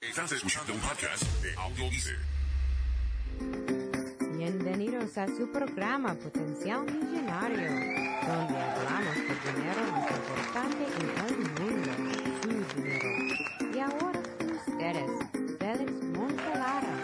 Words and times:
Estás 0.00 0.30
escuchando 0.30 0.72
un 0.74 0.78
podcast 0.78 1.24
de 1.42 1.52
Audio 1.56 1.90
Bienvenidos 4.36 5.18
a 5.18 5.26
su 5.26 5.50
programa 5.50 6.14
Potencial 6.14 6.84
Millonario, 6.84 7.68
donde 7.68 8.60
hablamos 8.60 9.16
de 9.16 9.52
dinero 9.52 9.82
más 9.90 10.08
importante 10.12 10.86
en 10.86 11.08
el 11.26 11.34
mundo, 11.58 11.90
su 12.42 12.80
dinero. 12.80 13.08
Y 13.74 13.78
ahora 13.80 14.22
con 14.38 14.50
ustedes, 14.52 15.10
Félix 15.58 15.92
Montelara, 16.16 16.94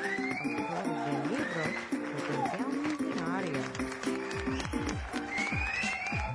autor 0.44 0.86
del 1.04 1.18
libro 1.30 1.64
Potencial 2.14 2.70
Millonario. 3.00 3.60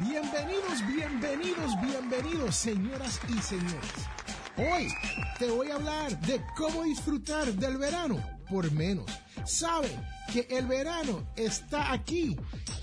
Bienvenidos, 0.02 0.78
bienvenidos, 0.88 1.82
bienvenidos, 1.82 2.54
señoras 2.54 3.22
y 3.30 3.42
señores. 3.42 4.19
Hoy 4.60 4.90
te 5.38 5.50
voy 5.50 5.72
a 5.72 5.76
hablar 5.76 6.20
de 6.20 6.42
cómo 6.58 6.84
disfrutar 6.84 7.54
del 7.54 7.78
verano 7.78 8.22
por 8.50 8.70
menos. 8.74 9.06
Sabe 9.46 9.90
que 10.34 10.48
el 10.50 10.66
verano 10.68 11.26
está 11.38 11.94
aquí, 11.94 12.36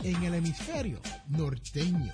en 0.03 0.23
el 0.23 0.35
hemisferio 0.37 1.03
norteño. 1.29 2.11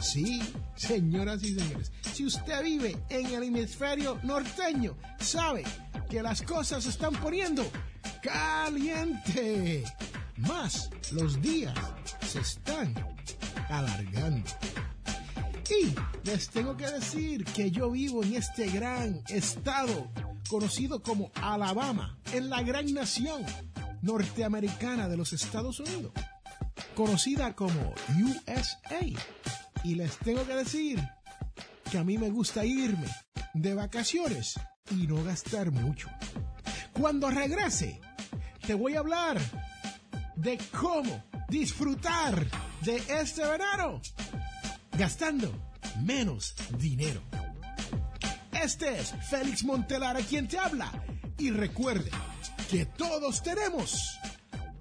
Sí, 0.00 0.42
señoras 0.74 1.42
y 1.44 1.58
señores, 1.58 1.90
si 2.12 2.26
usted 2.26 2.62
vive 2.62 2.98
en 3.08 3.26
el 3.28 3.44
hemisferio 3.44 4.18
norteño, 4.22 4.98
sabe 5.18 5.64
que 6.10 6.22
las 6.22 6.42
cosas 6.42 6.84
se 6.84 6.90
están 6.90 7.14
poniendo 7.14 7.64
caliente. 8.22 9.82
Más 10.36 10.90
los 11.12 11.40
días 11.40 11.74
se 12.20 12.40
están 12.40 12.94
alargando. 13.70 14.44
Y 15.68 15.94
les 16.24 16.48
tengo 16.50 16.76
que 16.76 16.86
decir 16.86 17.44
que 17.44 17.70
yo 17.70 17.90
vivo 17.90 18.22
en 18.22 18.34
este 18.34 18.68
gran 18.70 19.22
estado 19.28 20.12
conocido 20.48 21.02
como 21.02 21.32
Alabama, 21.34 22.18
en 22.32 22.50
la 22.50 22.62
gran 22.62 22.92
nación 22.94 23.44
norteamericana 24.02 25.08
de 25.08 25.16
los 25.16 25.32
Estados 25.32 25.80
Unidos, 25.80 26.12
conocida 26.94 27.54
como 27.54 27.94
USA. 28.22 29.06
Y 29.82 29.94
les 29.96 30.16
tengo 30.18 30.46
que 30.46 30.54
decir 30.54 31.00
que 31.90 31.98
a 31.98 32.04
mí 32.04 32.16
me 32.16 32.30
gusta 32.30 32.64
irme 32.64 33.08
de 33.54 33.74
vacaciones 33.74 34.60
y 34.90 35.06
no 35.06 35.24
gastar 35.24 35.72
mucho. 35.72 36.08
Cuando 36.92 37.30
regrese, 37.30 38.00
te 38.66 38.74
voy 38.74 38.94
a 38.94 39.00
hablar 39.00 39.40
de 40.36 40.58
cómo 40.78 41.24
disfrutar 41.48 42.46
de 42.82 42.96
este 43.08 43.42
verano 43.42 44.00
gastando 44.96 45.52
menos 46.02 46.54
dinero. 46.78 47.20
Este 48.52 48.98
es 48.98 49.14
Félix 49.28 49.64
Montelara 49.64 50.20
quien 50.20 50.48
te 50.48 50.58
habla 50.58 50.90
y 51.38 51.50
recuerde 51.50 52.10
que 52.70 52.86
todos 52.86 53.42
tenemos 53.42 54.18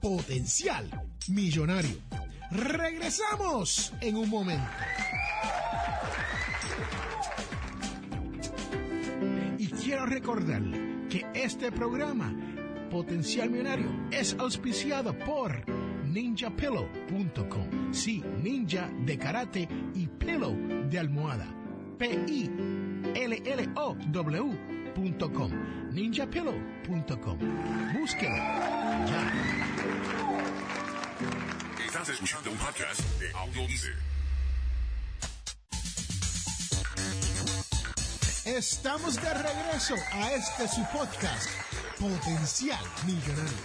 potencial 0.01 0.89
millonario. 1.27 1.97
Regresamos 2.51 3.93
en 4.01 4.15
un 4.17 4.29
momento. 4.29 4.69
Y 9.57 9.67
quiero 9.67 10.05
recordarle 10.05 11.07
que 11.09 11.25
este 11.33 11.71
programa, 11.71 12.33
Potencial 12.89 13.49
Millonario, 13.49 13.89
es 14.11 14.35
auspiciado 14.39 15.17
por 15.19 15.63
ninjapillow.com. 16.05 17.93
Sí, 17.93 18.23
ninja 18.41 18.89
de 19.05 19.17
karate 19.17 19.67
y 19.93 20.07
pillow 20.07 20.55
de 20.89 20.99
almohada. 20.99 21.47
P-I-L-L-O-W.com. 21.97 22.51
ninjapillow.com. 25.91 27.39
Búsquelo 27.99 28.35
ya. 28.35 29.33
Estás 31.85 32.09
escuchando 32.09 32.51
un 32.51 32.57
podcast 32.57 33.01
de 33.19 33.31
Audio 33.31 33.67
Estamos 38.45 39.15
de 39.15 39.33
regreso 39.33 39.95
a 40.11 40.31
este 40.33 40.67
su 40.67 40.85
podcast, 40.93 41.49
Potencial 41.99 42.85
Millonario. 43.05 43.57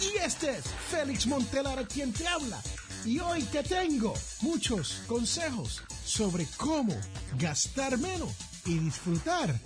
Y 0.00 0.18
este 0.18 0.50
es 0.58 0.64
Félix 0.90 1.26
Montelara 1.26 1.84
quien 1.84 2.12
te 2.12 2.28
habla. 2.28 2.60
Y 3.04 3.18
hoy 3.18 3.42
te 3.42 3.62
tengo 3.64 4.14
muchos 4.42 5.02
consejos 5.08 5.82
sobre 6.08 6.46
cómo 6.56 6.94
gastar 7.38 7.98
menos 7.98 8.34
y 8.64 8.78
disfrutar 8.78 9.60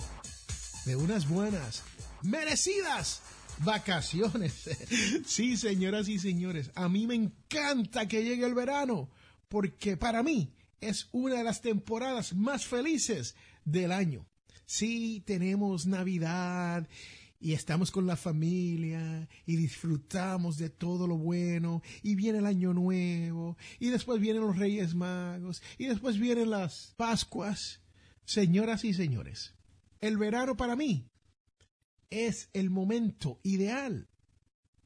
de 0.84 0.96
unas 0.96 1.28
buenas, 1.28 1.84
merecidas 2.22 3.22
vacaciones. 3.58 4.68
Sí, 5.24 5.56
señoras 5.56 6.08
y 6.08 6.18
señores, 6.18 6.72
a 6.74 6.88
mí 6.88 7.06
me 7.06 7.14
encanta 7.14 8.08
que 8.08 8.24
llegue 8.24 8.44
el 8.44 8.54
verano 8.54 9.08
porque 9.48 9.96
para 9.96 10.24
mí 10.24 10.52
es 10.80 11.08
una 11.12 11.36
de 11.36 11.44
las 11.44 11.60
temporadas 11.60 12.34
más 12.34 12.66
felices 12.66 13.36
del 13.64 13.92
año. 13.92 14.26
Sí, 14.66 15.22
tenemos 15.24 15.86
Navidad 15.86 16.88
y 17.42 17.54
estamos 17.54 17.90
con 17.90 18.06
la 18.06 18.16
familia 18.16 19.28
y 19.44 19.56
disfrutamos 19.56 20.58
de 20.58 20.70
todo 20.70 21.08
lo 21.08 21.18
bueno 21.18 21.82
y 22.00 22.14
viene 22.14 22.38
el 22.38 22.46
año 22.46 22.72
nuevo 22.72 23.56
y 23.80 23.88
después 23.88 24.20
vienen 24.20 24.42
los 24.42 24.56
Reyes 24.56 24.94
Magos 24.94 25.60
y 25.76 25.86
después 25.86 26.18
vienen 26.18 26.50
las 26.50 26.94
Pascuas. 26.96 27.82
Señoras 28.24 28.84
y 28.84 28.94
señores, 28.94 29.56
el 30.00 30.18
verano 30.18 30.56
para 30.56 30.76
mí 30.76 31.10
es 32.10 32.48
el 32.52 32.70
momento 32.70 33.40
ideal 33.42 34.08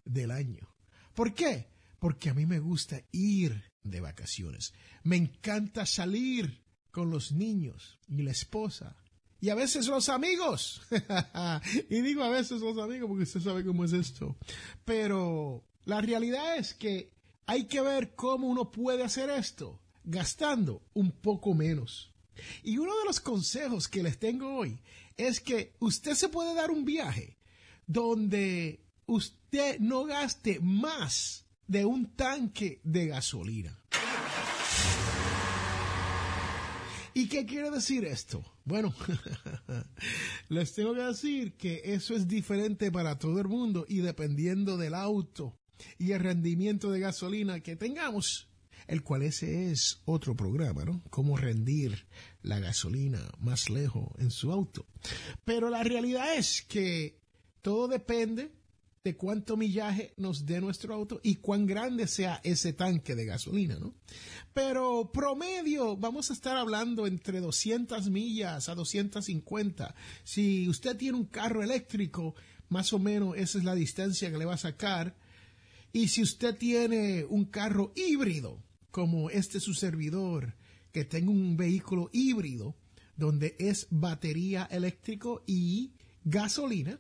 del 0.06 0.30
año. 0.30 0.74
¿Por 1.14 1.34
qué? 1.34 1.68
Porque 1.98 2.30
a 2.30 2.34
mí 2.34 2.46
me 2.46 2.58
gusta 2.58 3.02
ir 3.12 3.64
de 3.82 4.00
vacaciones. 4.00 4.72
Me 5.02 5.16
encanta 5.16 5.84
salir 5.84 6.64
con 6.90 7.10
los 7.10 7.32
niños 7.32 8.00
y 8.08 8.22
la 8.22 8.30
esposa 8.30 8.96
y 9.40 9.50
a 9.50 9.54
veces 9.54 9.86
los 9.86 10.08
amigos. 10.08 10.82
y 11.90 12.00
digo 12.00 12.22
a 12.22 12.30
veces 12.30 12.60
los 12.60 12.78
amigos 12.78 13.08
porque 13.08 13.24
usted 13.24 13.40
sabe 13.40 13.64
cómo 13.64 13.84
es 13.84 13.92
esto. 13.92 14.36
Pero 14.84 15.64
la 15.84 16.00
realidad 16.00 16.56
es 16.56 16.74
que 16.74 17.12
hay 17.46 17.64
que 17.64 17.80
ver 17.80 18.14
cómo 18.14 18.48
uno 18.48 18.70
puede 18.70 19.04
hacer 19.04 19.30
esto 19.30 19.80
gastando 20.04 20.82
un 20.94 21.12
poco 21.12 21.54
menos. 21.54 22.12
Y 22.62 22.78
uno 22.78 22.96
de 22.98 23.04
los 23.04 23.20
consejos 23.20 23.88
que 23.88 24.02
les 24.02 24.18
tengo 24.18 24.56
hoy 24.56 24.80
es 25.16 25.40
que 25.40 25.74
usted 25.78 26.14
se 26.14 26.28
puede 26.28 26.54
dar 26.54 26.70
un 26.70 26.84
viaje 26.84 27.38
donde 27.86 28.84
usted 29.06 29.78
no 29.78 30.04
gaste 30.04 30.60
más 30.60 31.46
de 31.66 31.84
un 31.84 32.14
tanque 32.14 32.80
de 32.84 33.06
gasolina. 33.06 33.80
¿Y 37.14 37.28
qué 37.28 37.46
quiere 37.46 37.70
decir 37.70 38.04
esto? 38.04 38.44
Bueno, 38.66 38.92
les 40.48 40.74
tengo 40.74 40.92
que 40.92 41.02
decir 41.02 41.56
que 41.56 41.82
eso 41.84 42.16
es 42.16 42.26
diferente 42.26 42.90
para 42.90 43.16
todo 43.16 43.40
el 43.40 43.46
mundo 43.46 43.86
y 43.88 43.98
dependiendo 43.98 44.76
del 44.76 44.94
auto 44.94 45.56
y 45.98 46.10
el 46.10 46.18
rendimiento 46.18 46.90
de 46.90 46.98
gasolina 46.98 47.60
que 47.60 47.76
tengamos, 47.76 48.48
el 48.88 49.04
cual 49.04 49.22
ese 49.22 49.70
es 49.70 50.02
otro 50.04 50.34
programa, 50.34 50.84
¿no? 50.84 51.00
Cómo 51.10 51.36
rendir 51.36 52.08
la 52.42 52.58
gasolina 52.58 53.20
más 53.38 53.70
lejos 53.70 54.08
en 54.18 54.32
su 54.32 54.50
auto. 54.50 54.84
Pero 55.44 55.70
la 55.70 55.84
realidad 55.84 56.34
es 56.34 56.62
que 56.62 57.20
todo 57.62 57.86
depende 57.86 58.50
de 59.06 59.16
cuánto 59.16 59.56
millaje 59.56 60.14
nos 60.16 60.46
dé 60.46 60.60
nuestro 60.60 60.92
auto 60.92 61.20
y 61.22 61.36
cuán 61.36 61.64
grande 61.64 62.08
sea 62.08 62.40
ese 62.42 62.72
tanque 62.72 63.14
de 63.14 63.24
gasolina, 63.24 63.78
¿no? 63.78 63.94
Pero 64.52 65.12
promedio, 65.12 65.96
vamos 65.96 66.28
a 66.30 66.32
estar 66.32 66.56
hablando 66.56 67.06
entre 67.06 67.38
200 67.38 68.10
millas 68.10 68.68
a 68.68 68.74
250. 68.74 69.94
Si 70.24 70.68
usted 70.68 70.96
tiene 70.96 71.18
un 71.18 71.26
carro 71.26 71.62
eléctrico, 71.62 72.34
más 72.68 72.92
o 72.92 72.98
menos 72.98 73.36
esa 73.36 73.58
es 73.58 73.64
la 73.64 73.76
distancia 73.76 74.28
que 74.28 74.38
le 74.38 74.44
va 74.44 74.54
a 74.54 74.58
sacar. 74.58 75.16
Y 75.92 76.08
si 76.08 76.22
usted 76.22 76.56
tiene 76.56 77.24
un 77.26 77.44
carro 77.44 77.92
híbrido, 77.94 78.60
como 78.90 79.30
este 79.30 79.60
su 79.60 79.74
servidor, 79.74 80.56
que 80.90 81.04
tenga 81.04 81.30
un 81.30 81.56
vehículo 81.56 82.10
híbrido, 82.12 82.74
donde 83.16 83.54
es 83.60 83.86
batería 83.88 84.66
eléctrico 84.68 85.44
y 85.46 85.92
gasolina, 86.24 86.98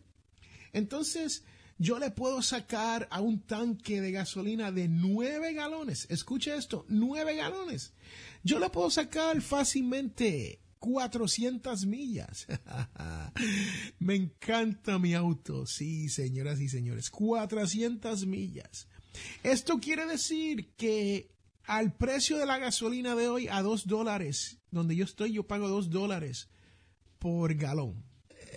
entonces 0.72 1.42
yo 1.78 1.98
le 1.98 2.10
puedo 2.10 2.40
sacar 2.42 3.06
a 3.10 3.20
un 3.20 3.40
tanque 3.40 4.00
de 4.00 4.10
gasolina 4.12 4.72
de 4.72 4.88
9 4.88 5.52
galones. 5.52 6.06
Escuche 6.08 6.56
esto, 6.56 6.86
9 6.88 7.36
galones. 7.36 7.92
Yo 8.42 8.58
le 8.58 8.70
puedo 8.70 8.90
sacar 8.90 9.42
fácilmente 9.42 10.60
400 10.78 11.84
millas. 11.86 12.46
Me 13.98 14.14
encanta 14.14 14.98
mi 14.98 15.14
auto. 15.14 15.66
Sí, 15.66 16.08
señoras 16.08 16.60
y 16.60 16.68
señores, 16.68 17.10
400 17.10 18.26
millas. 18.26 18.88
Esto 19.42 19.78
quiere 19.78 20.06
decir 20.06 20.70
que 20.76 21.30
al 21.64 21.94
precio 21.94 22.38
de 22.38 22.46
la 22.46 22.58
gasolina 22.58 23.14
de 23.14 23.28
hoy 23.28 23.48
a 23.48 23.60
2 23.60 23.86
dólares, 23.86 24.58
donde 24.70 24.96
yo 24.96 25.04
estoy, 25.04 25.32
yo 25.32 25.46
pago 25.46 25.68
2 25.68 25.90
dólares 25.90 26.48
por 27.18 27.54
galón. 27.54 28.04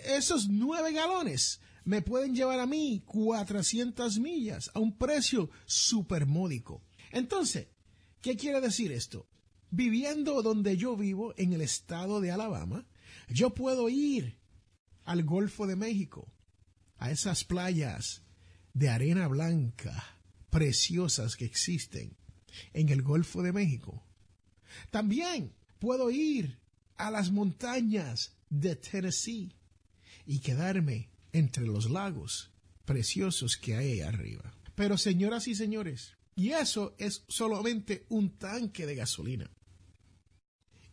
Esos 0.04 0.48
9 0.48 0.92
galones 0.92 1.60
me 1.84 2.02
pueden 2.02 2.34
llevar 2.34 2.60
a 2.60 2.66
mí 2.66 3.02
400 3.06 4.18
millas 4.18 4.70
a 4.74 4.80
un 4.80 4.96
precio 4.96 5.50
súper 5.66 6.26
módico. 6.26 6.82
Entonces, 7.10 7.68
¿qué 8.20 8.36
quiere 8.36 8.60
decir 8.60 8.92
esto? 8.92 9.28
Viviendo 9.70 10.42
donde 10.42 10.76
yo 10.76 10.96
vivo, 10.96 11.34
en 11.36 11.52
el 11.52 11.60
estado 11.60 12.20
de 12.20 12.30
Alabama, 12.30 12.86
yo 13.28 13.50
puedo 13.50 13.88
ir 13.88 14.38
al 15.04 15.24
Golfo 15.24 15.66
de 15.66 15.76
México, 15.76 16.32
a 16.98 17.10
esas 17.10 17.44
playas 17.44 18.22
de 18.74 18.88
arena 18.88 19.28
blanca 19.28 20.20
preciosas 20.50 21.36
que 21.36 21.44
existen 21.44 22.16
en 22.72 22.88
el 22.88 23.02
Golfo 23.02 23.42
de 23.42 23.52
México. 23.52 24.04
También 24.90 25.54
puedo 25.78 26.10
ir 26.10 26.58
a 26.96 27.10
las 27.10 27.30
montañas 27.30 28.36
de 28.50 28.76
Tennessee 28.76 29.54
y 30.26 30.40
quedarme 30.40 31.10
entre 31.32 31.66
los 31.66 31.90
lagos 31.90 32.52
preciosos 32.84 33.56
que 33.56 33.76
hay 33.76 34.00
arriba. 34.00 34.54
Pero 34.74 34.98
señoras 34.98 35.46
y 35.48 35.54
señores, 35.54 36.16
y 36.34 36.50
eso 36.50 36.94
es 36.98 37.24
solamente 37.28 38.06
un 38.08 38.38
tanque 38.38 38.86
de 38.86 38.94
gasolina. 38.94 39.50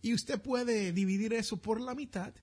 Y 0.01 0.13
usted 0.13 0.41
puede 0.41 0.91
dividir 0.93 1.33
eso 1.33 1.61
por 1.61 1.81
la 1.81 1.95
mitad 1.95 2.33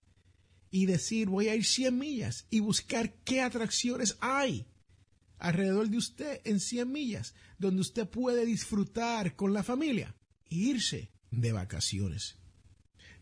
y 0.70 0.86
decir 0.86 1.28
voy 1.28 1.48
a 1.48 1.54
ir 1.54 1.64
100 1.64 1.98
millas 1.98 2.46
y 2.50 2.60
buscar 2.60 3.14
qué 3.24 3.40
atracciones 3.40 4.16
hay 4.20 4.66
alrededor 5.38 5.88
de 5.88 5.98
usted 5.98 6.40
en 6.44 6.58
100 6.60 6.90
millas 6.90 7.34
donde 7.58 7.82
usted 7.82 8.08
puede 8.08 8.44
disfrutar 8.44 9.36
con 9.36 9.52
la 9.52 9.62
familia 9.62 10.16
e 10.50 10.56
irse 10.56 11.12
de 11.30 11.52
vacaciones. 11.52 12.38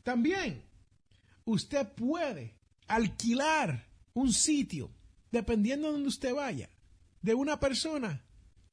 También 0.02 0.64
usted 1.44 1.86
puede 1.92 2.56
alquilar 2.86 3.91
un 4.14 4.32
sitio, 4.32 4.91
dependiendo 5.31 5.88
de 5.88 5.93
donde 5.94 6.09
usted 6.09 6.35
vaya, 6.35 6.70
de 7.20 7.35
una 7.35 7.61
persona 7.61 8.25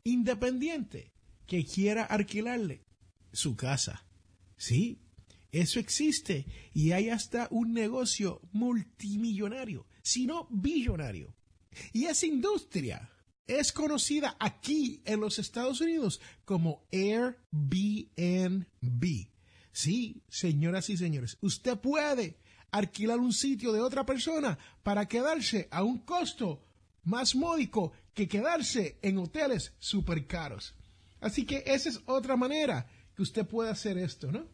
independiente 0.04 1.12
que 1.46 1.66
quiera 1.66 2.04
alquilarle 2.04 2.84
su 3.32 3.56
casa. 3.56 4.06
Sí, 4.58 5.00
eso 5.52 5.80
existe 5.80 6.46
y 6.74 6.92
hay 6.92 7.10
hasta 7.10 7.48
un 7.52 7.74
negocio 7.74 8.42
multimillonario, 8.52 9.88
si 10.02 10.26
no 10.26 10.48
billonario. 10.52 11.36
Y 11.94 12.06
esa 12.06 12.26
industria 12.26 13.10
es 13.48 13.72
conocida 13.72 14.38
aquí 14.40 15.02
en 15.06 15.20
los 15.22 15.40
Estados 15.40 15.82
Unidos 15.82 16.22
como 16.46 16.86
Airbnb. 16.92 18.06
Sí, 19.72 20.24
señoras 20.30 20.90
y 20.90 20.98
señores, 20.98 21.38
usted 21.42 21.80
puede 21.80 22.38
alquilar 22.72 23.20
un 23.20 23.34
sitio 23.34 23.72
de 23.72 23.82
otra 23.82 24.06
persona 24.06 24.58
para 24.84 25.08
quedarse 25.08 25.68
a 25.72 25.84
un 25.84 26.00
costo 26.00 26.64
más 27.04 27.36
módico 27.36 27.92
que 28.14 28.28
quedarse 28.28 29.00
en 29.02 29.18
hoteles 29.18 29.74
súper 29.80 30.28
caros. 30.28 30.76
Así 31.22 31.46
que 31.46 31.64
esa 31.66 31.90
es 31.90 32.02
otra 32.06 32.36
manera 32.36 32.88
que 33.16 33.24
usted 33.24 33.46
puede 33.46 33.72
hacer 33.72 33.98
esto, 33.98 34.32
¿no? 34.32 34.48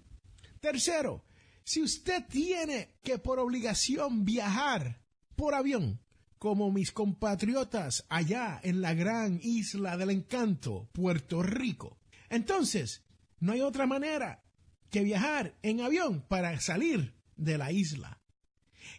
Tercero, 0.59 1.23
si 1.63 1.81
usted 1.81 2.25
tiene 2.27 2.97
que 3.03 3.17
por 3.17 3.39
obligación 3.39 4.25
viajar 4.25 5.01
por 5.35 5.53
avión, 5.53 5.99
como 6.37 6.71
mis 6.71 6.91
compatriotas 6.91 8.05
allá 8.07 8.59
en 8.63 8.81
la 8.81 8.93
gran 8.93 9.39
isla 9.41 9.97
del 9.97 10.11
encanto, 10.11 10.89
Puerto 10.91 11.41
Rico, 11.41 11.97
entonces 12.29 13.03
no 13.39 13.53
hay 13.53 13.61
otra 13.61 13.87
manera 13.87 14.43
que 14.89 15.01
viajar 15.01 15.57
en 15.63 15.81
avión 15.81 16.21
para 16.27 16.59
salir 16.61 17.14
de 17.35 17.57
la 17.57 17.71
isla. 17.71 18.21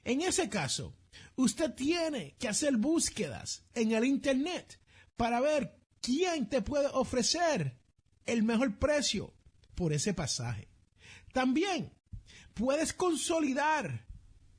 En 0.04 0.22
ese 0.22 0.48
caso, 0.48 0.96
usted 1.36 1.74
tiene 1.74 2.36
que 2.38 2.48
hacer 2.48 2.76
búsquedas 2.76 3.64
en 3.74 3.92
el 3.92 4.04
Internet 4.04 4.80
para 5.16 5.40
ver 5.40 5.80
quién 6.00 6.48
te 6.48 6.62
puede 6.62 6.88
ofrecer 6.88 7.78
el 8.24 8.42
mejor 8.42 8.78
precio 8.78 9.34
por 9.74 9.92
ese 9.92 10.14
pasaje. 10.14 10.68
También 11.32 11.92
puedes 12.54 12.92
consolidar 12.92 14.06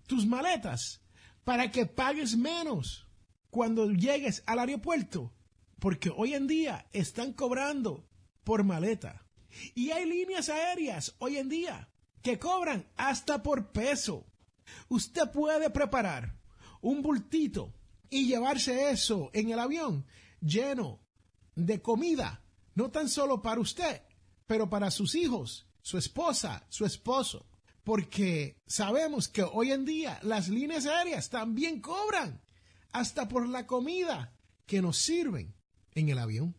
tus 0.07 0.25
maletas 0.25 1.01
para 1.43 1.71
que 1.71 1.85
pagues 1.85 2.35
menos 2.35 3.07
cuando 3.49 3.89
llegues 3.91 4.43
al 4.45 4.59
aeropuerto, 4.59 5.33
porque 5.79 6.11
hoy 6.15 6.33
en 6.33 6.47
día 6.47 6.87
están 6.91 7.33
cobrando 7.33 8.07
por 8.43 8.63
maleta. 8.63 9.25
Y 9.73 9.91
hay 9.91 10.05
líneas 10.05 10.49
aéreas 10.49 11.15
hoy 11.19 11.37
en 11.37 11.49
día 11.49 11.89
que 12.27 12.37
cobran 12.37 12.85
hasta 12.97 13.41
por 13.41 13.71
peso. 13.71 14.25
Usted 14.89 15.31
puede 15.31 15.69
preparar 15.69 16.37
un 16.81 17.01
bultito 17.01 17.73
y 18.09 18.27
llevarse 18.27 18.91
eso 18.91 19.29
en 19.31 19.49
el 19.49 19.59
avión 19.59 20.05
lleno 20.41 20.99
de 21.55 21.81
comida, 21.81 22.43
no 22.75 22.91
tan 22.91 23.07
solo 23.07 23.41
para 23.41 23.61
usted, 23.61 24.01
pero 24.45 24.69
para 24.69 24.91
sus 24.91 25.15
hijos, 25.15 25.69
su 25.81 25.97
esposa, 25.97 26.67
su 26.67 26.85
esposo. 26.85 27.47
Porque 27.85 28.61
sabemos 28.67 29.29
que 29.29 29.43
hoy 29.43 29.71
en 29.71 29.85
día 29.85 30.19
las 30.21 30.49
líneas 30.49 30.85
aéreas 30.85 31.29
también 31.29 31.79
cobran 31.79 32.41
hasta 32.91 33.29
por 33.29 33.47
la 33.47 33.65
comida 33.65 34.35
que 34.65 34.81
nos 34.81 34.97
sirven 34.97 35.55
en 35.91 36.09
el 36.09 36.19
avión. 36.19 36.57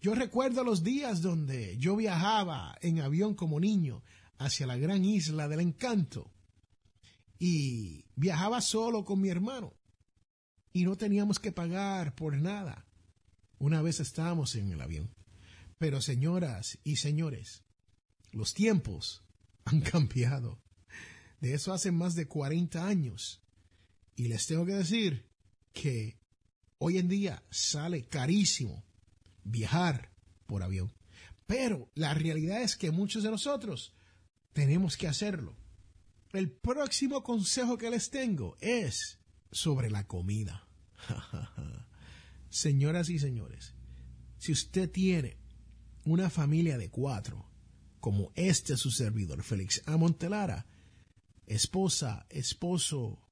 Yo 0.00 0.14
recuerdo 0.14 0.62
los 0.62 0.84
días 0.84 1.20
donde 1.20 1.76
yo 1.78 1.96
viajaba 1.96 2.78
en 2.80 3.00
avión 3.00 3.34
como 3.34 3.58
niño 3.58 4.04
hacia 4.40 4.66
la 4.66 4.78
gran 4.78 5.04
isla 5.04 5.48
del 5.48 5.60
encanto 5.60 6.32
y 7.38 8.06
viajaba 8.16 8.62
solo 8.62 9.04
con 9.04 9.20
mi 9.20 9.28
hermano 9.28 9.76
y 10.72 10.84
no 10.84 10.96
teníamos 10.96 11.38
que 11.38 11.52
pagar 11.52 12.14
por 12.14 12.36
nada. 12.38 12.86
Una 13.58 13.82
vez 13.82 14.00
estábamos 14.00 14.54
en 14.54 14.72
el 14.72 14.80
avión. 14.80 15.14
Pero 15.76 16.00
señoras 16.00 16.78
y 16.84 16.96
señores, 16.96 17.64
los 18.32 18.54
tiempos 18.54 19.22
han 19.66 19.80
cambiado. 19.92 20.62
De 21.40 21.52
eso 21.52 21.74
hace 21.74 21.92
más 21.92 22.14
de 22.14 22.26
40 22.26 22.86
años. 22.86 23.42
Y 24.16 24.28
les 24.28 24.46
tengo 24.46 24.64
que 24.64 24.74
decir 24.74 25.26
que 25.74 26.18
hoy 26.78 26.96
en 26.96 27.08
día 27.08 27.42
sale 27.50 28.06
carísimo 28.06 28.84
viajar 29.44 30.10
por 30.46 30.62
avión. 30.62 30.94
Pero 31.46 31.90
la 31.94 32.14
realidad 32.14 32.62
es 32.62 32.76
que 32.76 32.90
muchos 32.90 33.22
de 33.22 33.30
nosotros 33.30 33.94
tenemos 34.52 34.96
que 34.96 35.08
hacerlo. 35.08 35.56
El 36.32 36.50
próximo 36.50 37.22
consejo 37.22 37.76
que 37.76 37.90
les 37.90 38.10
tengo 38.10 38.56
es 38.60 39.18
sobre 39.50 39.90
la 39.90 40.06
comida. 40.06 40.68
Señoras 42.50 43.08
y 43.10 43.18
señores, 43.18 43.74
si 44.38 44.52
usted 44.52 44.90
tiene 44.90 45.38
una 46.04 46.30
familia 46.30 46.78
de 46.78 46.90
cuatro, 46.90 47.48
como 48.00 48.32
este 48.34 48.76
su 48.76 48.90
servidor, 48.90 49.42
Félix 49.42 49.82
Amontelara, 49.86 50.66
esposa, 51.46 52.26
esposo, 52.30 53.22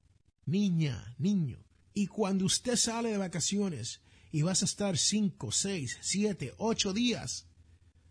niña, 0.45 1.15
niño, 1.17 1.65
y 1.93 2.07
cuando 2.07 2.45
usted 2.45 2.75
sale 2.75 3.09
de 3.11 3.17
vacaciones 3.17 4.01
y 4.31 4.43
vas 4.43 4.61
a 4.61 4.65
estar 4.65 4.97
cinco, 4.97 5.51
seis, 5.51 5.97
siete, 6.01 6.53
ocho 6.57 6.93
días 6.93 7.47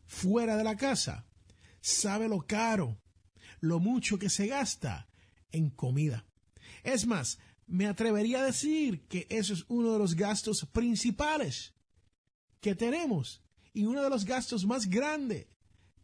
fuera 0.06 0.56
de 0.56 0.64
la 0.64 0.76
casa, 0.76 1.27
sabe 1.80 2.28
lo 2.28 2.40
caro, 2.46 3.00
lo 3.60 3.80
mucho 3.80 4.18
que 4.18 4.30
se 4.30 4.46
gasta 4.46 5.08
en 5.50 5.70
comida. 5.70 6.26
Es 6.84 7.06
más, 7.06 7.38
me 7.66 7.86
atrevería 7.86 8.40
a 8.40 8.46
decir 8.46 9.06
que 9.08 9.26
eso 9.30 9.52
es 9.52 9.64
uno 9.68 9.92
de 9.92 9.98
los 9.98 10.14
gastos 10.14 10.66
principales 10.72 11.74
que 12.60 12.74
tenemos 12.74 13.42
y 13.72 13.84
uno 13.84 14.02
de 14.02 14.10
los 14.10 14.24
gastos 14.24 14.64
más 14.64 14.88
grandes 14.88 15.46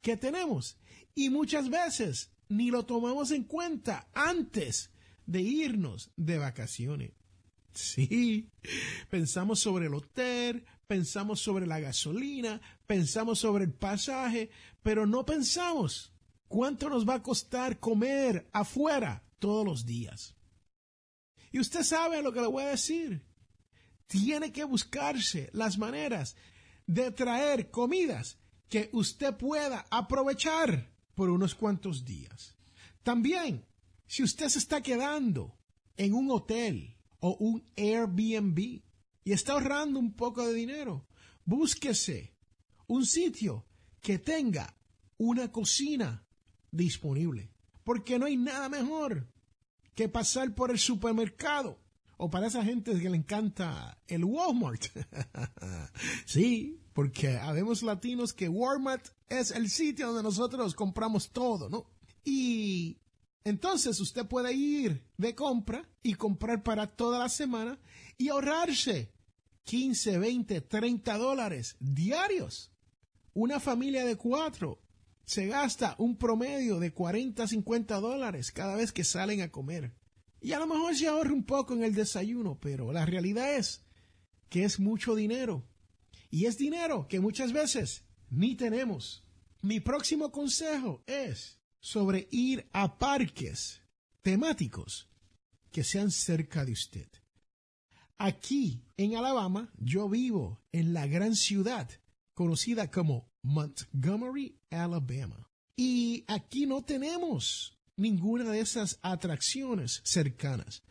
que 0.00 0.16
tenemos. 0.16 0.76
Y 1.14 1.31
muchas 1.31 1.71
veces 1.71 2.31
ni 2.49 2.71
lo 2.71 2.85
tomamos 2.85 3.31
en 3.31 3.45
cuenta 3.45 4.09
antes 4.12 4.90
de 5.26 5.40
irnos 5.40 6.11
de 6.16 6.38
vacaciones. 6.38 7.12
Sí, 7.73 8.50
pensamos 9.11 9.59
sobre 9.59 9.87
el 9.87 9.95
hotel, 9.95 10.64
pensamos 10.86 11.40
sobre 11.40 11.66
la 11.66 11.80
gasolina, 11.80 12.60
pensamos 12.86 13.38
sobre 13.38 13.64
el 13.64 13.72
pasaje, 13.72 14.50
pero 14.82 15.06
no 15.06 15.24
pensamos 15.24 16.12
cuánto 16.48 16.88
nos 16.88 17.08
va 17.08 17.14
a 17.14 17.22
costar 17.22 17.80
comer 17.80 18.48
afuera 18.52 19.24
todos 19.38 19.64
los 19.64 19.86
días. 19.86 20.34
Y 21.50 21.60
usted 21.60 21.82
sabe 21.82 22.22
lo 22.22 22.32
que 22.32 22.40
le 22.40 22.48
voy 22.48 22.64
a 22.64 22.68
decir. 22.68 23.24
Tiene 24.06 24.52
que 24.52 24.64
buscarse 24.64 25.50
las 25.52 25.78
maneras 25.78 26.36
de 26.86 27.10
traer 27.10 27.70
comidas 27.70 28.38
que 28.68 28.90
usted 28.92 29.36
pueda 29.36 29.86
aprovechar 29.90 30.90
por 31.14 31.30
unos 31.30 31.54
cuantos 31.54 32.04
días. 32.04 32.56
También, 33.02 33.64
si 34.06 34.22
usted 34.22 34.48
se 34.48 34.58
está 34.58 34.82
quedando 34.82 35.56
en 35.96 36.14
un 36.14 36.30
hotel 36.30 36.96
o 37.20 37.36
un 37.36 37.64
Airbnb 37.76 38.82
y 39.25 39.33
está 39.33 39.54
ahorrando 39.54 39.99
un 39.99 40.14
poco 40.14 40.47
de 40.47 40.54
dinero, 40.54 41.07
búsquese 41.45 42.35
un 42.87 43.07
sitio 43.07 43.66
que 44.00 44.19
tenga 44.19 44.76
una 45.16 45.50
cocina 45.50 46.26
disponible. 46.71 47.50
Porque 47.83 48.19
no 48.19 48.26
hay 48.26 48.37
nada 48.37 48.69
mejor 48.69 49.28
que 49.95 50.09
pasar 50.09 50.54
por 50.54 50.71
el 50.71 50.78
supermercado 50.78 51.78
o 52.16 52.31
para 52.31 52.47
esa 52.47 52.64
gente 52.64 52.99
que 52.99 53.11
le 53.11 53.16
encanta 53.16 53.99
el 54.07 54.25
Walmart. 54.25 54.85
sí, 56.26 56.81
porque 56.93 57.38
habemos 57.38 57.83
latinos 57.83 58.33
que 58.33 58.49
Walmart 58.49 59.09
es 59.28 59.50
el 59.50 59.69
sitio 59.71 60.09
donde 60.09 60.23
nosotros 60.23 60.75
compramos 60.75 61.31
todo, 61.31 61.69
¿no? 61.69 61.90
Y 62.25 62.99
entonces 63.45 64.00
usted 64.00 64.26
puede 64.26 64.52
ir 64.54 65.04
de 65.16 65.35
compra 65.35 65.88
y 66.02 66.14
comprar 66.14 66.62
para 66.62 66.87
toda 66.87 67.19
la 67.19 67.28
semana 67.28 67.78
y 68.16 68.28
ahorrarse 68.28 69.12
15, 69.64 70.18
20, 70.18 70.61
30 70.61 71.18
dólares 71.18 71.76
diarios. 71.80 72.73
Una 73.33 73.61
familia 73.61 74.04
de 74.04 74.16
cuatro 74.16 74.80
se 75.25 75.47
gasta 75.47 75.97
un 75.99 76.16
promedio 76.16 76.78
de 76.78 76.92
40, 76.92 77.47
50 77.47 78.00
dólares 78.00 78.52
cada 78.52 78.76
vez 78.76 78.92
que 78.92 79.04
salen 79.04 79.40
a 79.40 79.50
comer. 79.50 79.94
Y 80.40 80.52
a 80.52 80.59
lo 80.59 80.66
mejor 80.66 80.94
se 80.94 81.09
ahorra 81.09 81.33
un 81.33 81.44
poco 81.44 81.75
en 81.75 81.83
el 81.83 81.94
desayuno, 81.94 82.59
pero 82.61 82.92
la 82.92 83.06
realidad 83.06 83.56
es 83.56 83.83
que 84.50 84.64
es 84.64 84.78
mucho 84.78 85.14
dinero. 85.14 85.66
Y 86.30 86.47
es 86.47 86.59
dinero 86.59 87.09
que 87.09 87.21
muchas 87.21 87.52
veces 87.52 88.04
ni 88.28 88.54
tenemos. 88.54 89.25
Mi 89.62 89.80
próximo 89.80 90.30
consejo 90.30 91.02
es 91.06 91.59
sobre 91.80 92.28
ir 92.30 92.68
a 92.73 92.99
parques 92.99 93.80
temáticos 94.21 95.09
que 95.71 95.85
sean 95.85 96.11
cerca 96.11 96.64
de 96.64 96.73
usted. 96.73 97.09
Aquí, 98.18 98.85
en 98.97 99.16
Alabama, 99.16 99.73
yo 99.78 100.09
vivo 100.09 100.61
en 100.73 100.94
la 100.94 101.06
gran 101.06 101.35
ciudad 101.35 101.90
conocida 102.35 102.90
como 102.90 103.28
Montgomery, 103.42 104.59
Alabama. 104.71 105.49
Y 105.76 106.25
aquí 106.28 106.66
no 106.66 106.83
tenemos 106.83 107.78
ninguna 107.97 108.50
de 108.50 108.61
esas 108.61 108.99
atracciones 109.02 110.00
cercanas. 110.04 110.83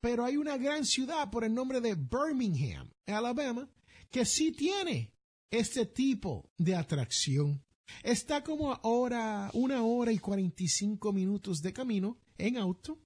Pero 0.00 0.24
hay 0.24 0.36
una 0.36 0.56
gran 0.56 0.84
ciudad 0.84 1.30
por 1.30 1.44
el 1.44 1.54
nombre 1.54 1.80
de 1.80 1.94
Birmingham, 1.94 2.90
Alabama, 3.06 3.68
que 4.10 4.24
sí 4.24 4.52
tiene 4.52 5.12
este 5.50 5.86
tipo 5.86 6.50
de 6.56 6.76
atracción. 6.76 7.62
Está 8.02 8.44
como 8.44 8.72
ahora 8.72 9.50
una 9.54 9.82
hora 9.82 10.12
y 10.12 10.18
45 10.18 11.12
minutos 11.12 11.62
de 11.62 11.72
camino 11.72 12.18
en 12.36 12.58
auto 12.58 12.98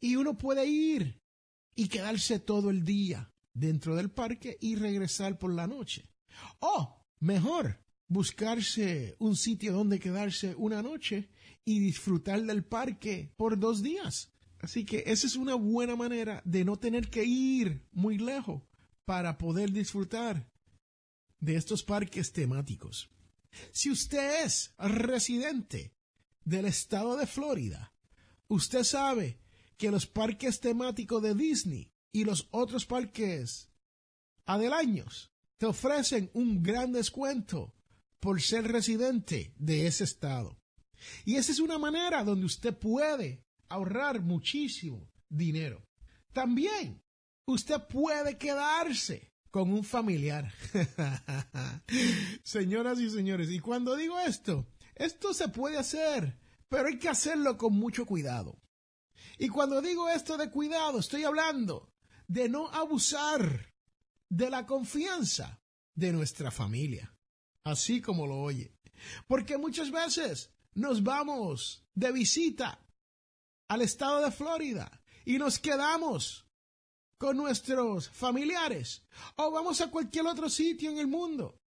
y 0.00 0.16
uno 0.16 0.38
puede 0.38 0.66
ir 0.66 1.20
y 1.78 1.86
quedarse 1.86 2.40
todo 2.40 2.70
el 2.70 2.84
día 2.84 3.32
dentro 3.54 3.94
del 3.94 4.10
parque 4.10 4.58
y 4.60 4.74
regresar 4.74 5.38
por 5.38 5.54
la 5.54 5.68
noche. 5.68 6.10
O, 6.58 7.06
mejor, 7.20 7.84
buscarse 8.08 9.14
un 9.20 9.36
sitio 9.36 9.72
donde 9.72 10.00
quedarse 10.00 10.56
una 10.56 10.82
noche 10.82 11.30
y 11.64 11.78
disfrutar 11.78 12.42
del 12.42 12.64
parque 12.64 13.32
por 13.36 13.60
dos 13.60 13.80
días. 13.80 14.32
Así 14.58 14.84
que 14.84 15.04
esa 15.06 15.28
es 15.28 15.36
una 15.36 15.54
buena 15.54 15.94
manera 15.94 16.42
de 16.44 16.64
no 16.64 16.80
tener 16.80 17.10
que 17.10 17.24
ir 17.24 17.86
muy 17.92 18.18
lejos 18.18 18.64
para 19.04 19.38
poder 19.38 19.70
disfrutar 19.70 20.50
de 21.38 21.54
estos 21.54 21.84
parques 21.84 22.32
temáticos. 22.32 23.08
Si 23.70 23.88
usted 23.88 24.44
es 24.44 24.74
residente 24.78 25.94
del 26.44 26.64
estado 26.64 27.16
de 27.16 27.28
Florida, 27.28 27.94
usted 28.48 28.82
sabe 28.82 29.38
que 29.78 29.90
los 29.90 30.06
parques 30.06 30.60
temáticos 30.60 31.22
de 31.22 31.34
Disney 31.34 31.90
y 32.12 32.24
los 32.24 32.48
otros 32.50 32.84
parques 32.84 33.70
adelaños 34.44 35.30
te 35.56 35.66
ofrecen 35.66 36.30
un 36.34 36.62
gran 36.62 36.92
descuento 36.92 37.74
por 38.20 38.42
ser 38.42 38.66
residente 38.66 39.54
de 39.56 39.86
ese 39.86 40.04
estado. 40.04 40.58
Y 41.24 41.36
esa 41.36 41.52
es 41.52 41.60
una 41.60 41.78
manera 41.78 42.24
donde 42.24 42.46
usted 42.46 42.76
puede 42.76 43.44
ahorrar 43.68 44.20
muchísimo 44.20 45.08
dinero. 45.28 45.84
También 46.32 47.00
usted 47.46 47.80
puede 47.88 48.36
quedarse 48.36 49.32
con 49.50 49.72
un 49.72 49.84
familiar. 49.84 50.52
Señoras 52.42 52.98
y 52.98 53.10
señores, 53.10 53.50
y 53.50 53.60
cuando 53.60 53.96
digo 53.96 54.18
esto, 54.18 54.66
esto 54.94 55.32
se 55.32 55.48
puede 55.48 55.78
hacer, 55.78 56.38
pero 56.68 56.88
hay 56.88 56.98
que 56.98 57.08
hacerlo 57.08 57.56
con 57.56 57.74
mucho 57.74 58.04
cuidado. 58.06 58.58
Y 59.38 59.48
cuando 59.48 59.80
digo 59.80 60.08
esto 60.08 60.36
de 60.36 60.50
cuidado, 60.50 60.98
estoy 60.98 61.24
hablando 61.24 61.92
de 62.26 62.48
no 62.48 62.68
abusar 62.68 63.72
de 64.28 64.50
la 64.50 64.66
confianza 64.66 65.60
de 65.94 66.12
nuestra 66.12 66.50
familia, 66.50 67.14
así 67.64 68.02
como 68.02 68.26
lo 68.26 68.40
oye. 68.40 68.74
Porque 69.26 69.56
muchas 69.56 69.90
veces 69.90 70.50
nos 70.74 71.02
vamos 71.02 71.84
de 71.94 72.12
visita 72.12 72.84
al 73.68 73.82
estado 73.82 74.22
de 74.22 74.32
Florida 74.32 75.02
y 75.24 75.38
nos 75.38 75.58
quedamos 75.58 76.46
con 77.16 77.36
nuestros 77.36 78.08
familiares 78.10 79.02
o 79.36 79.50
vamos 79.50 79.80
a 79.80 79.90
cualquier 79.90 80.26
otro 80.26 80.48
sitio 80.48 80.90
en 80.90 80.98
el 80.98 81.06
mundo 81.06 81.60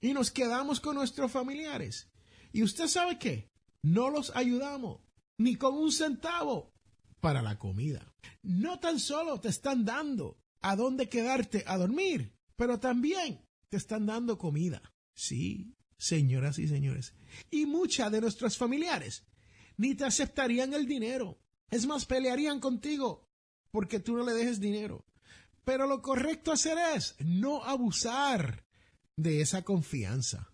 y 0.00 0.12
nos 0.12 0.30
quedamos 0.30 0.80
con 0.80 0.94
nuestros 0.94 1.30
familiares. 1.30 2.08
Y 2.52 2.62
usted 2.62 2.88
sabe 2.88 3.18
qué, 3.18 3.50
no 3.82 4.10
los 4.10 4.34
ayudamos 4.34 5.00
ni 5.38 5.56
con 5.56 5.74
un 5.74 5.90
centavo 5.92 6.69
para 7.20 7.42
la 7.42 7.58
comida. 7.58 8.12
No 8.42 8.80
tan 8.80 8.98
solo 8.98 9.40
te 9.40 9.48
están 9.48 9.84
dando 9.84 10.38
a 10.60 10.76
dónde 10.76 11.08
quedarte 11.08 11.64
a 11.66 11.76
dormir, 11.76 12.34
pero 12.56 12.80
también 12.80 13.46
te 13.68 13.76
están 13.76 14.06
dando 14.06 14.38
comida. 14.38 14.82
Sí, 15.14 15.76
señoras 15.96 16.58
y 16.58 16.68
señores. 16.68 17.14
Y 17.50 17.66
muchas 17.66 18.10
de 18.10 18.20
nuestros 18.20 18.56
familiares 18.56 19.24
ni 19.76 19.94
te 19.94 20.04
aceptarían 20.04 20.74
el 20.74 20.86
dinero. 20.86 21.40
Es 21.70 21.86
más, 21.86 22.04
pelearían 22.04 22.60
contigo 22.60 23.30
porque 23.70 24.00
tú 24.00 24.16
no 24.16 24.24
le 24.24 24.34
dejes 24.34 24.60
dinero. 24.60 25.06
Pero 25.64 25.86
lo 25.86 26.02
correcto 26.02 26.52
hacer 26.52 26.78
es 26.96 27.14
no 27.20 27.64
abusar 27.64 28.66
de 29.16 29.40
esa 29.40 29.62
confianza. 29.62 30.52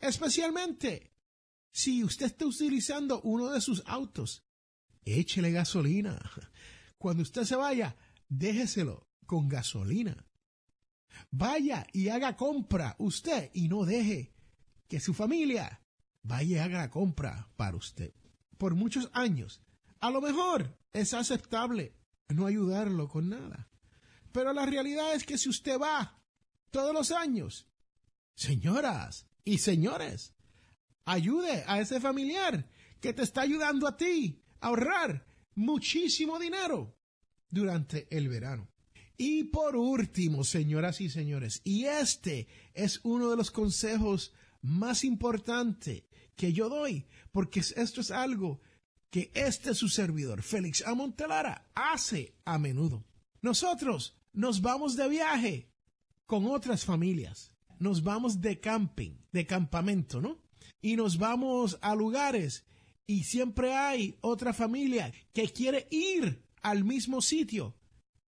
Especialmente 0.00 1.12
si 1.72 2.02
usted 2.02 2.26
está 2.26 2.46
utilizando 2.46 3.20
uno 3.22 3.50
de 3.50 3.60
sus 3.60 3.82
autos. 3.86 4.44
Échele 5.04 5.50
gasolina. 5.50 6.20
Cuando 6.98 7.22
usted 7.22 7.44
se 7.44 7.56
vaya, 7.56 7.96
déjeselo 8.28 9.08
con 9.26 9.48
gasolina. 9.48 10.26
Vaya 11.30 11.86
y 11.92 12.08
haga 12.08 12.36
compra 12.36 12.96
usted 12.98 13.50
y 13.54 13.68
no 13.68 13.84
deje 13.84 14.32
que 14.88 15.00
su 15.00 15.14
familia 15.14 15.82
vaya 16.22 16.56
y 16.56 16.58
haga 16.58 16.78
la 16.78 16.90
compra 16.90 17.48
para 17.56 17.76
usted. 17.76 18.12
Por 18.58 18.74
muchos 18.74 19.10
años, 19.12 19.62
a 20.00 20.10
lo 20.10 20.20
mejor 20.20 20.78
es 20.92 21.14
aceptable 21.14 21.94
no 22.28 22.46
ayudarlo 22.46 23.08
con 23.08 23.28
nada. 23.30 23.68
Pero 24.32 24.52
la 24.52 24.66
realidad 24.66 25.14
es 25.14 25.24
que 25.24 25.38
si 25.38 25.48
usted 25.48 25.78
va 25.78 26.22
todos 26.70 26.94
los 26.94 27.10
años, 27.10 27.68
señoras 28.34 29.26
y 29.44 29.58
señores, 29.58 30.34
ayude 31.04 31.64
a 31.66 31.80
ese 31.80 32.00
familiar 32.00 32.68
que 33.00 33.12
te 33.12 33.22
está 33.22 33.42
ayudando 33.42 33.88
a 33.88 33.96
ti 33.96 34.42
ahorrar 34.60 35.26
muchísimo 35.54 36.38
dinero 36.38 36.96
durante 37.50 38.06
el 38.16 38.28
verano. 38.28 38.68
Y 39.16 39.44
por 39.44 39.76
último, 39.76 40.44
señoras 40.44 41.00
y 41.00 41.10
señores, 41.10 41.60
y 41.64 41.84
este 41.84 42.48
es 42.72 43.00
uno 43.02 43.28
de 43.30 43.36
los 43.36 43.50
consejos 43.50 44.32
más 44.62 45.04
importantes 45.04 46.04
que 46.36 46.52
yo 46.52 46.68
doy, 46.70 47.06
porque 47.32 47.60
esto 47.60 48.00
es 48.00 48.10
algo 48.10 48.60
que 49.10 49.30
este 49.34 49.74
su 49.74 49.88
servidor, 49.88 50.42
Félix 50.42 50.86
Amontelara, 50.86 51.68
hace 51.74 52.34
a 52.44 52.58
menudo. 52.58 53.04
Nosotros 53.42 54.16
nos 54.32 54.62
vamos 54.62 54.96
de 54.96 55.08
viaje 55.08 55.70
con 56.26 56.46
otras 56.46 56.84
familias. 56.84 57.52
Nos 57.78 58.02
vamos 58.02 58.40
de 58.40 58.60
camping, 58.60 59.16
de 59.32 59.46
campamento, 59.46 60.20
¿no? 60.20 60.38
Y 60.80 60.96
nos 60.96 61.18
vamos 61.18 61.78
a 61.82 61.94
lugares 61.94 62.64
y 63.10 63.24
siempre 63.24 63.74
hay 63.74 64.16
otra 64.20 64.52
familia 64.52 65.12
que 65.32 65.48
quiere 65.48 65.88
ir 65.90 66.44
al 66.62 66.84
mismo 66.84 67.20
sitio 67.20 67.76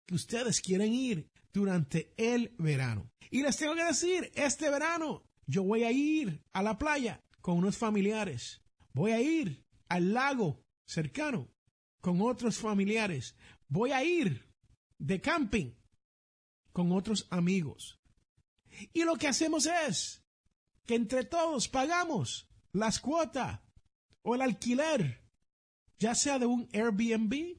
que 0.07 0.15
ustedes 0.15 0.63
quieren 0.63 0.95
ir 0.95 1.29
durante 1.53 2.15
el 2.17 2.55
verano. 2.57 3.11
Y 3.31 3.43
les 3.43 3.59
tengo 3.59 3.75
que 3.75 3.85
decir, 3.85 4.33
este 4.35 4.71
verano 4.71 5.23
yo 5.45 5.65
voy 5.65 5.85
a 5.85 5.93
ir 5.93 6.43
a 6.55 6.63
la 6.63 6.79
playa 6.79 7.23
con 7.43 7.59
unos 7.59 7.77
familiares. 7.77 8.63
Voy 8.95 9.13
a 9.13 9.21
ir 9.21 9.67
al 9.91 10.15
lago 10.15 10.65
cercano 10.87 11.53
con 12.01 12.23
otros 12.23 12.57
familiares. 12.57 13.37
Voy 13.69 13.93
a 13.93 14.03
ir 14.03 14.51
de 14.99 15.21
camping 15.21 15.75
con 16.73 16.91
otros 16.93 17.27
amigos. 17.29 18.01
Y 18.95 19.05
lo 19.05 19.17
que 19.17 19.29
hacemos 19.29 19.67
es 19.87 20.25
que 20.87 20.95
entre 20.95 21.25
todos 21.25 21.69
pagamos 21.69 22.49
las 22.73 22.99
cuotas 22.99 23.61
o 24.23 24.35
el 24.35 24.43
alquiler, 24.43 25.21
ya 25.99 26.15
sea 26.15 26.39
de 26.39 26.47
un 26.47 26.69
Airbnb 26.73 27.59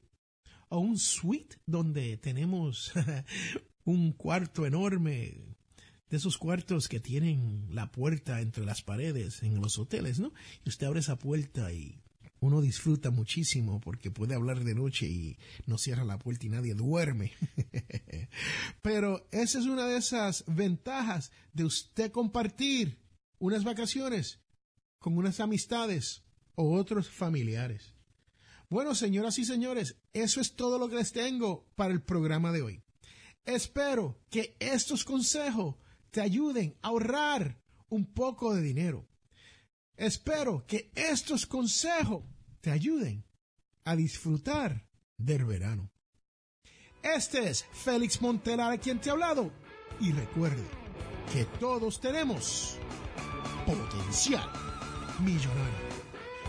o 0.68 0.78
un 0.78 0.98
suite 0.98 1.56
donde 1.66 2.16
tenemos 2.16 2.92
un 3.84 4.12
cuarto 4.12 4.66
enorme 4.66 5.56
de 6.08 6.16
esos 6.16 6.36
cuartos 6.36 6.88
que 6.88 7.00
tienen 7.00 7.68
la 7.70 7.90
puerta 7.90 8.40
entre 8.40 8.64
las 8.64 8.82
paredes 8.82 9.42
en 9.42 9.60
los 9.60 9.78
hoteles, 9.78 10.20
¿no? 10.20 10.32
Y 10.64 10.68
usted 10.68 10.86
abre 10.86 11.00
esa 11.00 11.16
puerta 11.16 11.72
y 11.72 12.02
uno 12.40 12.60
disfruta 12.60 13.10
muchísimo 13.10 13.80
porque 13.80 14.10
puede 14.10 14.34
hablar 14.34 14.64
de 14.64 14.74
noche 14.74 15.06
y 15.06 15.38
no 15.66 15.78
cierra 15.78 16.04
la 16.04 16.18
puerta 16.18 16.44
y 16.44 16.48
nadie 16.48 16.74
duerme. 16.74 17.32
Pero 18.82 19.28
esa 19.30 19.60
es 19.60 19.66
una 19.66 19.86
de 19.86 19.96
esas 19.96 20.44
ventajas 20.48 21.30
de 21.52 21.64
usted 21.64 22.10
compartir 22.10 22.98
unas 23.38 23.64
vacaciones 23.64 24.40
con 24.98 25.16
unas 25.16 25.40
amistades 25.40 26.24
o 26.54 26.74
otros 26.74 27.10
familiares. 27.10 27.94
Bueno, 28.68 28.94
señoras 28.94 29.38
y 29.38 29.44
señores, 29.44 29.96
eso 30.12 30.40
es 30.40 30.54
todo 30.54 30.78
lo 30.78 30.88
que 30.88 30.96
les 30.96 31.12
tengo 31.12 31.66
para 31.76 31.92
el 31.92 32.02
programa 32.02 32.52
de 32.52 32.62
hoy. 32.62 32.82
Espero 33.44 34.18
que 34.30 34.56
estos 34.60 35.04
consejos 35.04 35.76
te 36.10 36.20
ayuden 36.20 36.76
a 36.82 36.88
ahorrar 36.88 37.60
un 37.88 38.06
poco 38.06 38.54
de 38.54 38.62
dinero. 38.62 39.08
Espero 39.96 40.64
que 40.66 40.90
estos 40.94 41.46
consejos 41.46 42.24
te 42.60 42.70
ayuden 42.70 43.24
a 43.84 43.96
disfrutar 43.96 44.86
del 45.18 45.44
verano. 45.44 45.90
Este 47.02 47.48
es 47.48 47.64
Félix 47.72 48.22
Montelar 48.22 48.80
quien 48.80 49.00
te 49.00 49.10
ha 49.10 49.12
hablado 49.12 49.52
y 50.00 50.12
recuerde 50.12 50.64
que 51.32 51.44
todos 51.58 52.00
tenemos 52.00 52.78
potencial 53.66 54.48
millonario. 55.20 55.91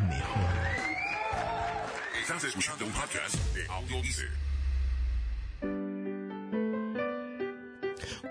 mejor. 0.00 0.44
Estás 2.20 2.44
escuchando 2.44 2.86
un 2.86 2.92
podcast 2.92 3.34
de 3.54 3.66
Audio 3.68 4.02
Dice. 4.02 4.28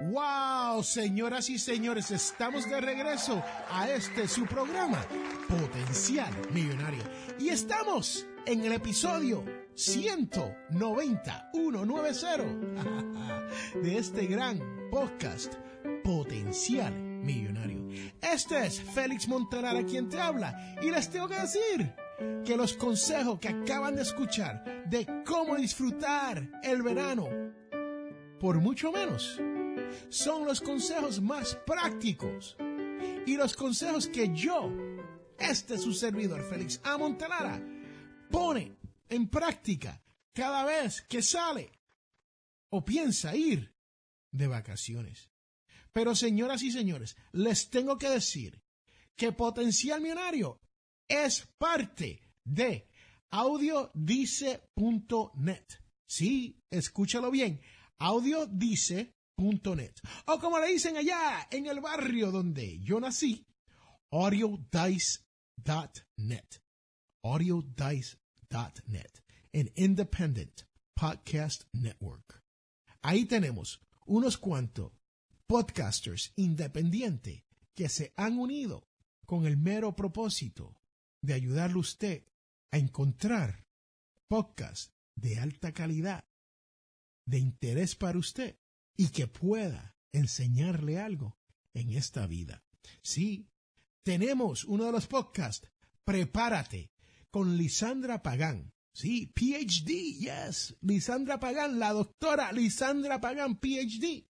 ¡Wow! 0.02 0.84
Señoras 0.84 1.50
y 1.50 1.58
señores, 1.58 2.12
estamos 2.12 2.70
de 2.70 2.82
regreso 2.82 3.44
a 3.70 3.90
este 3.90 4.28
su 4.28 4.46
programa, 4.46 5.06
Potencial 5.48 6.34
Millonario. 6.52 7.04
Y 7.40 7.50
estamos 7.50 8.26
en 8.46 8.64
el 8.64 8.74
episodio 8.74 9.44
190, 9.76 11.52
190 11.54 12.38
de 13.82 13.98
este 13.98 14.26
gran 14.28 14.60
podcast, 14.92 15.54
Potencial 16.04 17.13
Millonario. 17.24 17.88
Este 18.22 18.66
es 18.66 18.82
Félix 18.82 19.28
Montelar 19.28 19.76
a 19.78 19.86
quien 19.86 20.10
te 20.10 20.20
habla 20.20 20.76
y 20.82 20.92
les 20.92 21.10
tengo 21.10 21.28
que 21.28 21.40
decir 21.40 21.94
que 22.46 22.58
los 22.58 22.74
consejos 22.74 23.40
que 23.40 23.50
acaban 23.50 23.96
de 23.96 24.02
escuchar 24.04 24.64
de 24.88 25.24
cómo 25.26 25.56
disfrutar 25.56 26.50
el 26.62 26.82
verano 26.82 27.28
por 28.40 28.60
mucho 28.60 28.92
menos 28.92 29.40
son 30.10 30.46
los 30.46 30.62
consejos 30.62 31.22
más 31.22 31.56
prácticos 31.66 32.58
y 33.26 33.38
los 33.38 33.56
consejos 33.56 34.08
que 34.08 34.34
yo, 34.34 34.70
este 35.40 35.78
su 35.78 35.94
servidor 35.94 36.44
Félix 36.44 36.82
A. 36.84 36.98
Montelara, 36.98 37.62
pone 38.30 38.78
en 39.10 39.30
práctica 39.30 40.04
cada 40.34 40.66
vez 40.66 41.02
que 41.04 41.22
sale 41.22 41.72
o 42.70 42.84
piensa 42.84 43.36
ir 43.36 43.74
de 44.32 44.48
vacaciones. 44.48 45.33
Pero 45.94 46.16
señoras 46.16 46.64
y 46.64 46.72
señores, 46.72 47.16
les 47.32 47.70
tengo 47.70 47.98
que 47.98 48.10
decir 48.10 48.62
que 49.16 49.32
Potencial 49.32 50.02
Millonario 50.02 50.60
es 51.08 51.48
parte 51.58 52.22
de 52.44 52.90
audiodice.net. 53.32 54.64
Sí, 56.08 56.60
escúchalo 56.72 57.32
bien, 57.32 57.62
audiodice.net. 58.00 59.94
O 60.26 60.40
como 60.40 60.60
le 60.60 60.68
dicen 60.68 60.98
allá 60.98 61.48
en 61.52 61.68
el 61.68 61.80
barrio 61.80 62.32
donde 62.32 62.80
yo 62.80 63.00
nací, 63.00 63.46
audiodice.net. 64.12 65.22
audiodice.net. 67.24 69.12
En 69.52 69.72
Independent 69.76 70.64
Podcast 70.96 71.64
Network. 71.74 72.42
Ahí 73.04 73.26
tenemos 73.26 73.82
unos 74.06 74.38
cuantos 74.38 74.92
podcasters 75.48 76.34
independientes 76.36 77.44
que 77.76 77.90
se 77.90 78.14
han 78.16 78.38
unido 78.38 78.88
con 79.26 79.46
el 79.46 79.58
mero 79.58 79.96
propósito 79.96 80.80
de 81.22 81.34
ayudarle 81.34 81.80
usted 81.80 82.24
a 82.72 82.78
encontrar 82.78 83.66
podcasts 84.28 84.94
de 85.16 85.40
alta 85.40 85.74
calidad, 85.74 86.26
de 87.26 87.40
interés 87.40 87.96
para 87.96 88.18
usted 88.18 88.58
y 88.98 89.10
que 89.10 89.28
pueda 89.28 89.96
enseñarle 90.12 91.00
algo 91.00 91.38
en 91.74 91.92
esta 91.92 92.28
vida. 92.28 92.64
Sí, 93.02 93.50
tenemos 94.04 94.64
uno 94.66 94.86
de 94.86 94.92
los 94.92 95.08
podcasts, 95.08 95.70
Prepárate, 96.04 96.92
con 97.32 97.58
Lisandra 97.58 98.22
Pagán. 98.22 98.74
Sí, 98.94 99.28
PhD, 99.34 100.20
yes, 100.20 100.76
Lisandra 100.82 101.40
Pagán, 101.40 101.80
la 101.80 101.94
doctora 101.94 102.52
Lisandra 102.52 103.20
Pagán, 103.20 103.58
PhD, 103.58 104.28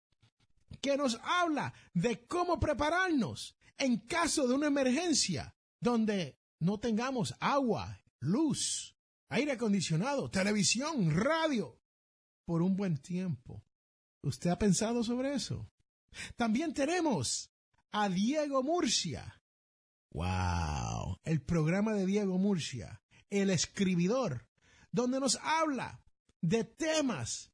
que 0.80 0.96
nos 0.96 1.18
habla 1.22 1.72
de 1.94 2.26
cómo 2.26 2.58
prepararnos 2.58 3.56
en 3.76 3.98
caso 3.98 4.46
de 4.46 4.54
una 4.54 4.66
emergencia 4.66 5.54
donde 5.80 6.38
no 6.60 6.78
tengamos 6.78 7.34
agua, 7.40 8.02
luz, 8.18 8.96
aire 9.28 9.52
acondicionado, 9.52 10.30
televisión, 10.30 11.10
radio, 11.14 11.80
por 12.44 12.62
un 12.62 12.76
buen 12.76 12.98
tiempo. 12.98 13.64
¿Usted 14.22 14.50
ha 14.50 14.58
pensado 14.58 15.04
sobre 15.04 15.34
eso? 15.34 15.70
También 16.36 16.74
tenemos 16.74 17.52
a 17.92 18.08
Diego 18.08 18.62
Murcia. 18.62 19.42
¡Wow! 20.10 21.20
El 21.24 21.42
programa 21.42 21.92
de 21.92 22.06
Diego 22.06 22.38
Murcia, 22.38 23.02
el 23.30 23.50
escribidor, 23.50 24.48
donde 24.90 25.20
nos 25.20 25.36
habla 25.42 26.02
de 26.40 26.64
temas 26.64 27.52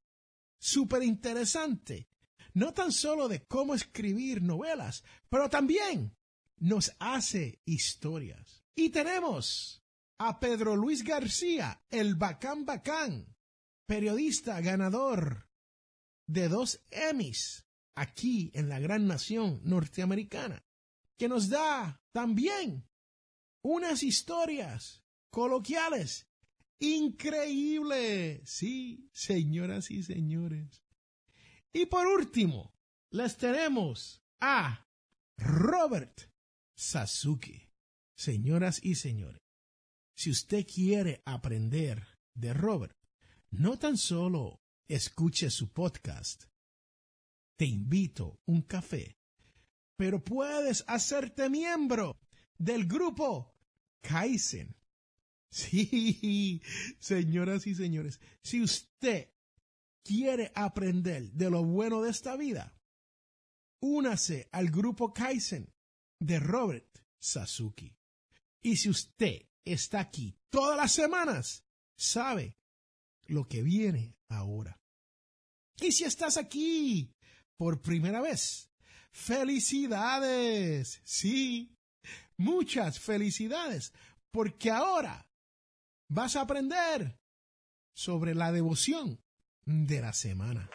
súper 0.58 1.02
interesantes. 1.02 2.06
No 2.54 2.72
tan 2.72 2.92
solo 2.92 3.28
de 3.28 3.44
cómo 3.44 3.74
escribir 3.74 4.40
novelas, 4.40 5.02
pero 5.28 5.50
también 5.50 6.16
nos 6.56 6.92
hace 7.00 7.60
historias. 7.64 8.64
Y 8.76 8.90
tenemos 8.90 9.84
a 10.18 10.38
Pedro 10.38 10.76
Luis 10.76 11.02
García, 11.02 11.82
el 11.90 12.14
Bacán 12.14 12.64
Bacán, 12.64 13.36
periodista 13.86 14.60
ganador 14.60 15.48
de 16.26 16.48
dos 16.48 16.80
Emmys 16.90 17.66
aquí 17.96 18.50
en 18.54 18.68
la 18.68 18.78
gran 18.78 19.08
nación 19.08 19.60
norteamericana, 19.64 20.64
que 21.16 21.28
nos 21.28 21.48
da 21.48 22.00
también 22.12 22.88
unas 23.62 24.02
historias 24.02 25.02
coloquiales 25.30 26.28
increíbles. 26.78 28.48
Sí, 28.48 29.08
señoras 29.12 29.90
y 29.90 30.04
señores. 30.04 30.83
Y 31.76 31.86
por 31.86 32.06
último, 32.06 32.72
les 33.10 33.36
tenemos 33.36 34.22
a 34.40 34.86
Robert 35.36 36.30
Sasuke. 36.76 37.68
Señoras 38.16 38.78
y 38.80 38.94
señores, 38.94 39.42
si 40.16 40.30
usted 40.30 40.64
quiere 40.64 41.20
aprender 41.26 42.06
de 42.32 42.54
Robert, 42.54 42.96
no 43.50 43.76
tan 43.76 43.98
solo 43.98 44.60
escuche 44.86 45.50
su 45.50 45.72
podcast, 45.72 46.44
te 47.56 47.64
invito 47.66 48.40
un 48.46 48.62
café, 48.62 49.18
pero 49.96 50.22
puedes 50.22 50.84
hacerte 50.86 51.50
miembro 51.50 52.16
del 52.56 52.86
grupo 52.86 53.52
Kaizen. 54.00 54.76
Sí, 55.54 56.60
señoras 56.98 57.68
y 57.68 57.76
señores, 57.76 58.18
si 58.42 58.60
usted 58.60 59.33
quiere 60.04 60.52
aprender 60.54 61.32
de 61.32 61.50
lo 61.50 61.64
bueno 61.64 62.02
de 62.02 62.10
esta 62.10 62.36
vida, 62.36 62.76
únase 63.80 64.48
al 64.52 64.70
grupo 64.70 65.12
Kaizen 65.12 65.72
de 66.20 66.38
Robert 66.38 67.00
Sasuke. 67.18 67.96
Y 68.62 68.76
si 68.76 68.90
usted 68.90 69.48
está 69.64 70.00
aquí 70.00 70.36
todas 70.50 70.76
las 70.76 70.92
semanas, 70.92 71.64
sabe 71.96 72.58
lo 73.26 73.48
que 73.48 73.62
viene 73.62 74.16
ahora. 74.28 74.80
Y 75.80 75.92
si 75.92 76.04
estás 76.04 76.36
aquí 76.36 77.14
por 77.56 77.82
primera 77.82 78.20
vez, 78.20 78.70
felicidades. 79.10 81.00
Sí, 81.04 81.76
muchas 82.36 83.00
felicidades, 83.00 83.92
porque 84.30 84.70
ahora 84.70 85.28
vas 86.08 86.36
a 86.36 86.42
aprender 86.42 87.18
sobre 87.94 88.34
la 88.34 88.52
devoción 88.52 89.23
de 89.66 90.00
la 90.00 90.12
semana, 90.12 90.68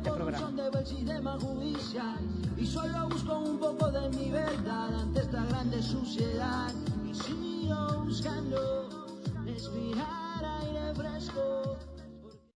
este 0.00 0.10
programa. 0.12 0.52
Y 2.56 2.66
solo 2.66 3.08
busco 3.08 3.38
un 3.38 3.58
poco 3.58 3.90
de 3.90 4.08
mi 4.10 4.30
verdad 4.30 4.94
ante 4.94 5.20
esta 5.20 5.44
grande 5.44 5.82
suciedad. 5.82 6.72
Y 7.08 7.14
sigo 7.14 8.04
buscando 8.04 8.88
respirar 9.44 10.44
aire 10.62 10.94
fresco. 10.94 11.76